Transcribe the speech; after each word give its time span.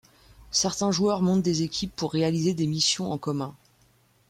Certains 0.49 0.89
joueurs 0.91 1.21
montent 1.21 1.43
des 1.43 1.61
équipes 1.61 1.95
pour 1.95 2.11
réaliser 2.13 2.55
des 2.55 2.65
missions 2.65 3.11
en 3.11 3.19
commun. 3.19 3.55